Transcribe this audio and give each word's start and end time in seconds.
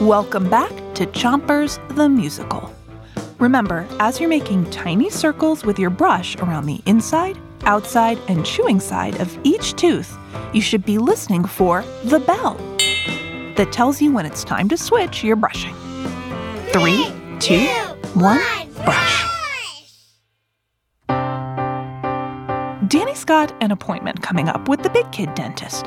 Welcome 0.00 0.48
back 0.48 0.70
to 0.94 1.06
Chompers 1.06 1.76
the 1.96 2.08
Musical. 2.08 2.72
Remember, 3.40 3.84
as 3.98 4.20
you're 4.20 4.28
making 4.28 4.70
tiny 4.70 5.10
circles 5.10 5.64
with 5.64 5.76
your 5.76 5.90
brush 5.90 6.36
around 6.36 6.66
the 6.66 6.80
inside, 6.86 7.36
outside, 7.62 8.16
and 8.28 8.46
chewing 8.46 8.78
side 8.78 9.20
of 9.20 9.36
each 9.42 9.74
tooth, 9.74 10.16
you 10.52 10.60
should 10.60 10.84
be 10.84 10.98
listening 10.98 11.44
for 11.44 11.82
the 12.04 12.20
bell 12.20 12.54
that 13.56 13.72
tells 13.72 14.00
you 14.00 14.12
when 14.12 14.24
it's 14.24 14.44
time 14.44 14.68
to 14.68 14.76
switch 14.76 15.24
your 15.24 15.34
brushing. 15.34 15.74
Three, 16.68 17.12
two, 17.40 17.66
one, 18.14 18.40
brush. 18.84 19.24
Dani's 22.86 23.24
got 23.24 23.52
an 23.60 23.72
appointment 23.72 24.22
coming 24.22 24.48
up 24.48 24.68
with 24.68 24.84
the 24.84 24.90
big 24.90 25.10
kid 25.10 25.34
dentist. 25.34 25.86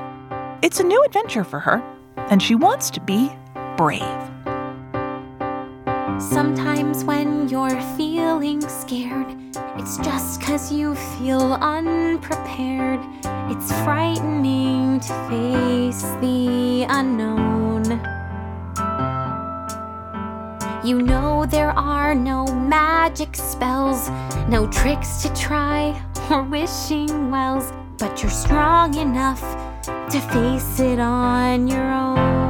It's 0.61 0.81
a 0.81 0.83
new 0.83 1.01
adventure 1.05 1.45
for 1.45 1.61
her, 1.61 1.81
and 2.17 2.43
she 2.43 2.55
wants 2.55 2.89
to 2.89 2.99
be 2.99 3.31
brave. 3.81 4.21
Sometimes 6.21 7.03
when 7.03 7.49
you're 7.49 7.81
feeling 7.97 8.61
scared, 8.61 9.25
it's 9.75 9.97
just 9.97 10.39
cause 10.39 10.71
you 10.71 10.93
feel 10.93 11.53
unprepared. 11.53 12.99
It's 13.49 13.71
frightening 13.81 14.99
to 14.99 15.13
face 15.31 16.03
the 16.21 16.85
unknown. 16.89 17.85
You 20.85 21.01
know 21.01 21.47
there 21.47 21.71
are 21.71 22.13
no 22.13 22.45
magic 22.53 23.35
spells, 23.35 24.11
no 24.47 24.67
tricks 24.67 25.23
to 25.23 25.33
try 25.33 25.99
or 26.29 26.43
wishing 26.43 27.31
wells, 27.31 27.73
but 27.97 28.21
you're 28.21 28.29
strong 28.29 28.95
enough 28.95 29.41
to 30.11 30.19
face 30.31 30.79
it 30.79 30.99
on 30.99 31.67
your 31.67 31.91
own. 31.91 32.40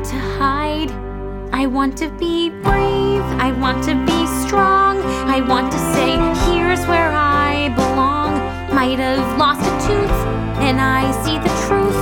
Want 0.00 0.12
to 0.12 0.18
hide. 0.18 0.90
I 1.52 1.66
want 1.66 1.98
to 1.98 2.08
be 2.12 2.48
brave. 2.48 3.20
I 3.38 3.52
want 3.60 3.84
to 3.84 3.94
be 4.06 4.26
strong. 4.46 4.96
I 5.28 5.46
want 5.46 5.70
to 5.72 5.78
say, 5.92 6.12
here's 6.46 6.80
where 6.86 7.12
I 7.12 7.68
belong. 7.76 8.32
Might 8.74 8.98
have 8.98 9.38
lost 9.38 9.60
a 9.60 9.72
tooth, 9.86 10.18
and 10.64 10.80
I 10.80 11.02
see 11.22 11.36
the 11.36 11.52
truth. 11.66 12.00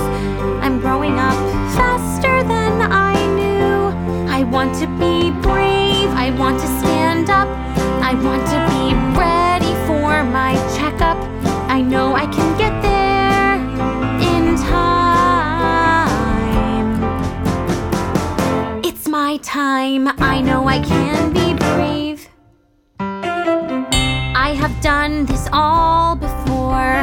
I'm 0.63 0.79
growing 0.79 1.19
up 1.19 1.35
faster 1.75 2.41
than 2.43 2.89
I 2.89 3.15
knew. 3.35 4.29
I 4.29 4.43
want 4.43 4.73
to 4.75 4.87
be 4.97 5.31
brave. 5.41 6.07
I 6.25 6.33
want 6.39 6.57
to 6.61 6.67
stand 6.79 7.29
up. 7.29 7.49
I 8.01 8.13
want 8.13 8.47
to 8.47 8.68
my 19.29 19.37
time. 19.37 20.07
I 20.17 20.41
know 20.41 20.67
I 20.67 20.79
can 20.79 21.31
be 21.31 21.53
brave. 21.53 22.27
I 22.99 24.55
have 24.61 24.75
done 24.81 25.27
this 25.27 25.47
all 25.53 26.15
before 26.15 26.97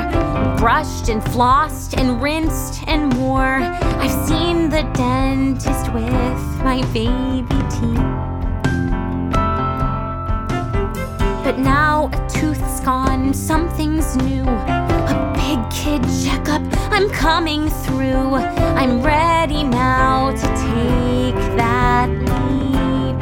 brushed 0.58 1.08
and 1.08 1.22
flossed 1.22 1.96
and 1.96 2.20
rinsed 2.20 2.82
and 2.88 3.14
more. 3.16 3.58
I've 4.02 4.16
seen 4.26 4.70
the 4.70 4.82
dentist 4.94 5.86
with 5.94 6.42
my 6.68 6.78
baby 6.92 7.60
teeth. 7.76 8.08
But 11.44 11.60
now 11.60 12.10
a 12.12 12.28
tooth's 12.28 12.80
gone, 12.80 13.34
something's 13.34 14.16
new. 14.16 14.42
A 15.12 15.16
big 15.36 15.60
kid 15.70 16.02
checkup, 16.24 16.62
I'm 16.90 17.08
coming 17.10 17.70
through. 17.84 18.34
I'm 18.80 19.00
ready 19.00 19.62
now 19.62 20.32
to 20.32 20.46
take 20.66 21.35
that 21.56 22.08
leap. 22.10 23.16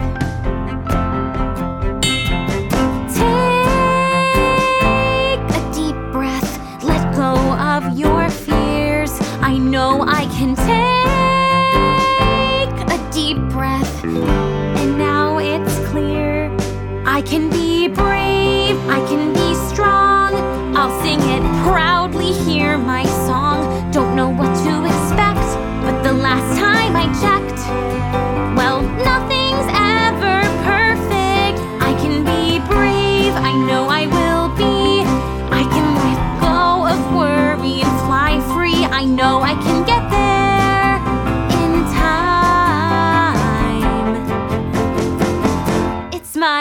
Take 3.15 5.45
a 5.59 5.61
deep 5.73 5.97
breath, 6.13 6.51
let 6.83 7.15
go 7.15 7.35
of 7.75 7.97
your 7.99 8.29
fears. 8.29 9.13
I 9.41 9.57
know 9.59 10.03
I 10.03 10.27
can 10.37 10.55
take 10.57 10.75
a 12.91 12.99
deep 13.13 13.39
breath, 13.51 14.05
and 14.05 14.99
now 14.99 15.39
it's 15.39 15.79
clear. 15.91 16.51
I 17.07 17.23
can 17.23 17.49
be 17.51 17.87
brave, 17.89 18.77
I 18.89 19.01
can 19.09 19.33
be 19.33 19.55
strong. 19.73 20.35
I'll 20.77 21.01
sing 21.03 21.21
it 21.21 21.43
proudly, 21.69 22.33
hear 22.33 22.77
my 22.79 23.05
song. 23.27 23.91
Don't 23.93 24.17
know 24.17 24.29
what 24.29 24.53
to 24.65 24.85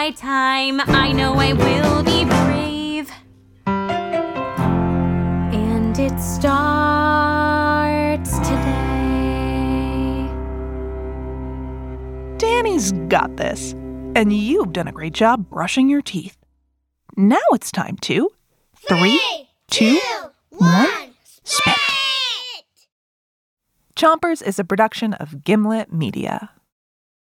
my 0.04 0.10
time, 0.10 0.82
I 0.82 1.12
know 1.12 1.32
I 1.36 1.54
will 1.54 2.02
be 2.02 2.26
brave. 2.26 3.10
And 5.54 5.98
it 5.98 6.20
starts 6.20 8.38
today. 8.40 10.28
Dani's 12.36 12.92
got 13.08 13.34
this, 13.38 13.72
and 14.14 14.30
you've 14.30 14.74
done 14.74 14.88
a 14.88 14.92
great 14.92 15.14
job 15.14 15.48
brushing 15.48 15.88
your 15.88 16.02
teeth. 16.02 16.36
Now 17.16 17.40
it's 17.52 17.72
time 17.72 17.96
to 18.02 18.28
three, 18.86 19.48
two, 19.70 19.98
one, 20.50 21.14
spit. 21.32 21.78
Chompers 23.96 24.46
is 24.46 24.58
a 24.58 24.64
production 24.64 25.14
of 25.14 25.44
Gimlet 25.44 25.94
Media. 25.94 26.50